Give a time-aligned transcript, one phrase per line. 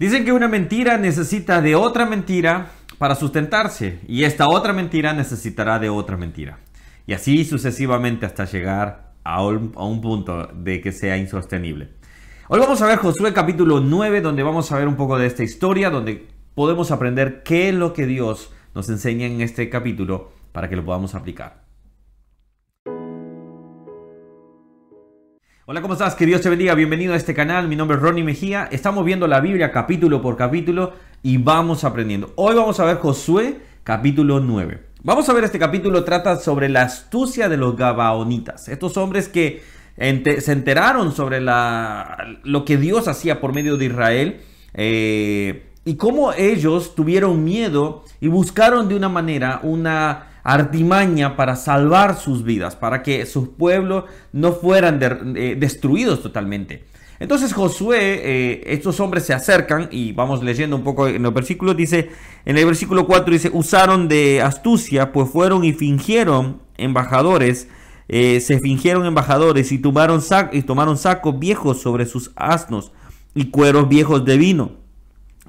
[0.00, 5.78] Dicen que una mentira necesita de otra mentira para sustentarse y esta otra mentira necesitará
[5.78, 6.58] de otra mentira.
[7.06, 11.90] Y así sucesivamente hasta llegar a un, punto de que sea insostenible.
[12.48, 15.42] Hoy vamos a ver Josué capítulo 9 donde vamos a ver un poco de esta
[15.42, 20.70] historia, donde podemos aprender qué es lo que Dios nos enseña en este capítulo para
[20.70, 21.69] que lo podamos aplicar.
[25.70, 26.16] Hola, ¿cómo estás?
[26.16, 26.74] Que Dios te bendiga.
[26.74, 27.68] Bienvenido a este canal.
[27.68, 28.68] Mi nombre es Ronnie Mejía.
[28.72, 32.32] Estamos viendo la Biblia capítulo por capítulo y vamos aprendiendo.
[32.34, 34.80] Hoy vamos a ver Josué capítulo 9.
[35.04, 38.66] Vamos a ver este capítulo trata sobre la astucia de los Gabaonitas.
[38.66, 39.62] Estos hombres que
[39.96, 44.40] se enteraron sobre la, lo que Dios hacía por medio de Israel.
[44.74, 52.18] Eh, y cómo ellos tuvieron miedo y buscaron de una manera una artimaña para salvar
[52.18, 55.00] sus vidas, para que sus pueblos no fueran
[55.36, 56.84] eh, destruidos totalmente.
[57.20, 61.76] Entonces Josué, eh, estos hombres se acercan y vamos leyendo un poco en los versículos,
[61.76, 62.10] dice,
[62.46, 67.68] en el versículo 4 dice, usaron de astucia, pues fueron y fingieron embajadores,
[68.08, 72.90] eh, se fingieron embajadores y tomaron, y tomaron sacos viejos sobre sus asnos
[73.34, 74.72] y cueros viejos de vino,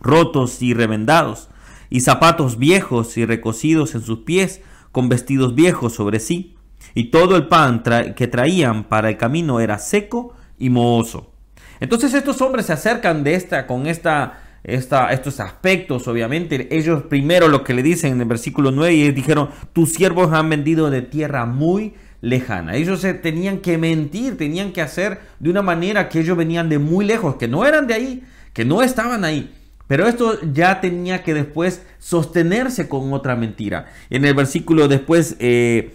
[0.00, 1.50] rotos y revendados,
[1.88, 4.60] y zapatos viejos y recocidos en sus pies,
[4.92, 6.56] con vestidos viejos sobre sí,
[6.94, 7.82] y todo el pan
[8.16, 11.32] que traían para el camino era seco y mohoso.
[11.78, 16.68] Entonces estos hombres se acercan de esta, con esta, esta, estos aspectos, obviamente.
[16.76, 20.50] Ellos primero lo que le dicen en el versículo 9, y dijeron, tus siervos han
[20.50, 22.76] vendido de tierra muy lejana.
[22.76, 26.78] Ellos se tenían que mentir, tenían que hacer de una manera que ellos venían de
[26.78, 29.50] muy lejos, que no eran de ahí, que no estaban ahí.
[29.90, 33.86] Pero esto ya tenía que después sostenerse con otra mentira.
[34.08, 35.90] En el versículo después eh,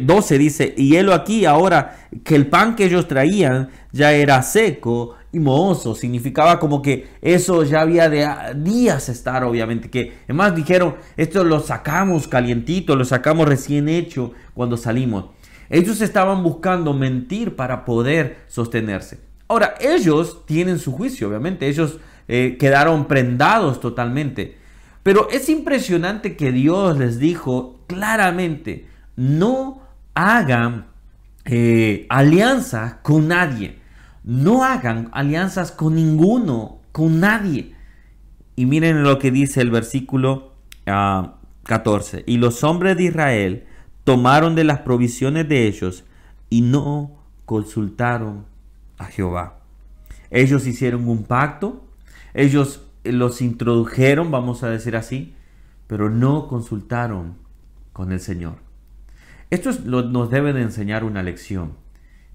[0.00, 4.40] 12 eh, dice, y él aquí ahora que el pan que ellos traían ya era
[4.44, 8.24] seco y mohoso, significaba como que eso ya había de
[8.54, 14.76] días estar, obviamente, que además dijeron, esto lo sacamos calientito, lo sacamos recién hecho cuando
[14.76, 15.24] salimos.
[15.70, 19.18] Ellos estaban buscando mentir para poder sostenerse.
[19.48, 21.98] Ahora, ellos tienen su juicio, obviamente, ellos
[22.28, 24.58] eh, quedaron prendados totalmente.
[25.02, 29.82] Pero es impresionante que Dios les dijo claramente, no
[30.14, 30.86] hagan
[31.44, 33.78] eh, alianza con nadie.
[34.24, 37.74] No hagan alianzas con ninguno, con nadie.
[38.56, 40.54] Y miren lo que dice el versículo
[40.84, 42.16] 14.
[42.16, 43.64] Ah, y los hombres de Israel
[44.04, 46.04] tomaron de las provisiones de ellos
[46.48, 47.10] y no
[47.44, 48.46] consultaron
[48.96, 49.58] a Jehová.
[50.30, 51.83] Ellos hicieron un pacto
[52.34, 55.34] ellos los introdujeron, vamos a decir así,
[55.86, 57.36] pero no consultaron
[57.92, 58.56] con el Señor.
[59.50, 61.74] Esto nos debe de enseñar una lección.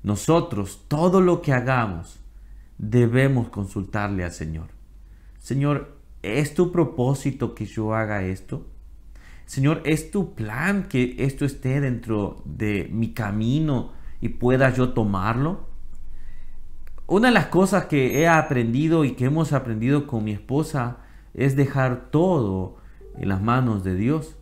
[0.04, 2.20] Nosotros, todo lo que hagamos,
[2.78, 4.68] debemos consultarle al Señor.
[5.38, 8.66] Señor, ¿es tu propósito que yo haga esto?
[9.46, 15.69] Señor, ¿es tu plan que esto esté dentro de mi camino y pueda yo tomarlo?
[17.10, 20.98] Una de las cosas que he aprendido y que hemos aprendido con mi esposa
[21.34, 22.78] es dejar todo
[23.18, 24.38] en las manos de Dios.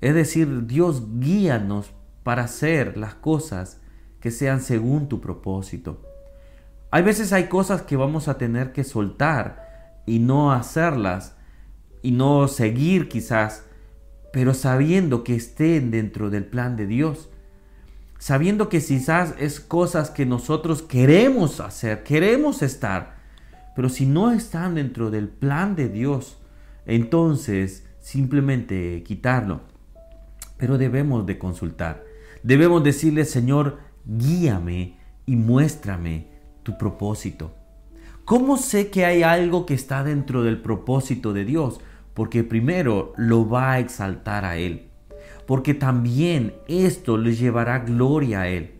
[0.00, 1.92] Es decir, Dios guíanos
[2.24, 3.80] para hacer las cosas
[4.18, 6.02] que sean según tu propósito.
[6.90, 11.36] Hay veces hay cosas que vamos a tener que soltar y no hacerlas
[12.02, 13.64] y no seguir quizás,
[14.32, 17.30] pero sabiendo que estén dentro del plan de Dios
[18.22, 23.16] sabiendo que quizás es cosas que nosotros queremos hacer, queremos estar,
[23.74, 26.38] pero si no están dentro del plan de Dios,
[26.86, 29.62] entonces simplemente quitarlo.
[30.56, 32.04] Pero debemos de consultar,
[32.44, 36.28] debemos decirle, Señor, guíame y muéstrame
[36.62, 37.52] tu propósito.
[38.24, 41.80] ¿Cómo sé que hay algo que está dentro del propósito de Dios?
[42.14, 44.91] Porque primero lo va a exaltar a Él
[45.52, 48.70] porque también esto le llevará gloria a Él.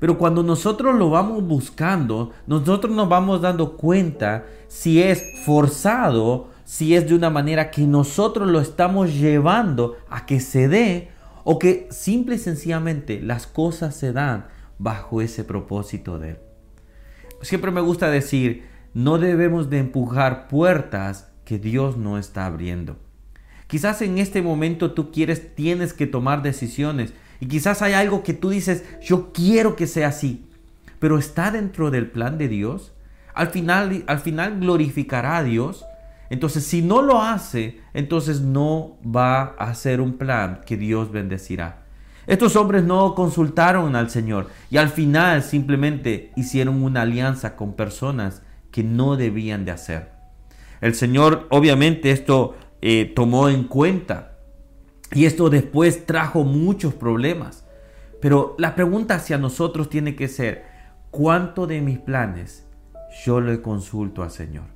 [0.00, 6.96] Pero cuando nosotros lo vamos buscando, nosotros nos vamos dando cuenta si es forzado, si
[6.96, 11.10] es de una manera que nosotros lo estamos llevando a que se dé
[11.44, 14.46] o que simple y sencillamente las cosas se dan
[14.78, 16.38] bajo ese propósito de Él.
[17.42, 18.64] Siempre me gusta decir,
[18.94, 22.96] no debemos de empujar puertas que Dios no está abriendo.
[23.66, 27.12] Quizás en este momento tú quieres, tienes que tomar decisiones.
[27.40, 30.46] Y quizás hay algo que tú dices, yo quiero que sea así.
[30.98, 32.92] Pero está dentro del plan de Dios.
[33.34, 35.84] Al final, al final glorificará a Dios.
[36.30, 41.86] Entonces, si no lo hace, entonces no va a ser un plan que Dios bendecirá.
[42.26, 48.42] Estos hombres no consultaron al Señor y al final simplemente hicieron una alianza con personas
[48.72, 50.10] que no debían de hacer.
[50.80, 52.56] El Señor obviamente esto
[52.88, 54.38] eh, tomó en cuenta
[55.12, 57.66] y esto después trajo muchos problemas.
[58.20, 60.64] Pero la pregunta hacia nosotros tiene que ser,
[61.10, 62.64] ¿cuánto de mis planes
[63.24, 64.66] yo le consulto al Señor?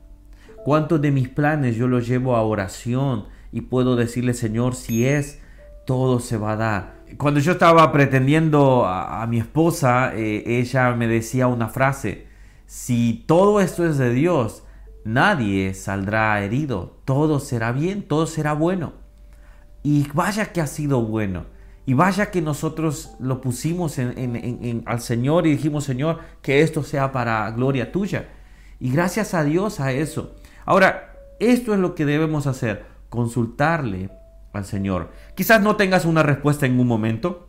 [0.64, 5.40] ¿Cuántos de mis planes yo los llevo a oración y puedo decirle, Señor, si es,
[5.86, 6.94] todo se va a dar?
[7.16, 12.26] Cuando yo estaba pretendiendo a, mi esposa, eh, ella me decía una frase,
[12.66, 14.64] si todo esto es de Dios,
[15.04, 18.92] nadie saldrá herido, todo será bien, todo será bueno.
[19.82, 21.46] Y vaya que ha sido bueno.
[21.86, 27.10] Y vaya que nosotros lo pusimos en, al Señor y dijimos, Señor, que esto sea
[27.10, 28.28] para gloria tuya.
[28.78, 30.36] Y gracias a Dios a eso.
[30.64, 34.10] Ahora, esto es lo que debemos hacer, consultarle
[34.52, 35.10] al Señor.
[35.34, 37.48] Quizás no tengas una respuesta en un momento,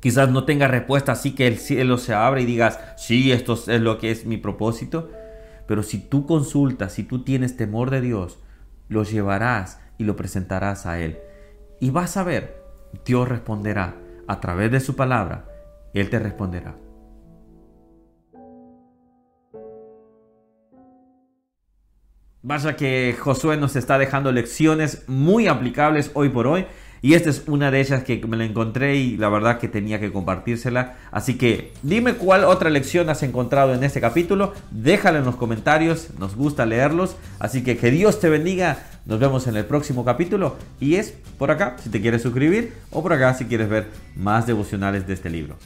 [0.00, 3.80] quizás no tengas respuesta así que el cielo se abre y digas, sí, esto es
[3.80, 5.10] lo que es mi propósito.
[5.70, 8.40] Pero si tú consultas, si tú tienes temor de Dios,
[8.88, 11.20] lo llevarás y lo presentarás a Él.
[11.78, 12.60] Y vas a ver,
[13.06, 13.94] Dios responderá
[14.26, 15.44] a través de su palabra,
[15.94, 16.74] Él te responderá.
[22.42, 26.66] Vaya que Josué nos está dejando lecciones muy aplicables hoy por hoy.
[27.02, 30.00] Y esta es una de ellas que me la encontré y la verdad que tenía
[30.00, 30.96] que compartírsela.
[31.10, 34.52] Así que dime cuál otra lección has encontrado en este capítulo.
[34.70, 37.16] Déjala en los comentarios, nos gusta leerlos.
[37.38, 38.78] Así que que Dios te bendiga.
[39.06, 40.56] Nos vemos en el próximo capítulo.
[40.78, 44.46] Y es por acá si te quieres suscribir o por acá si quieres ver más
[44.46, 45.56] devocionales de este libro.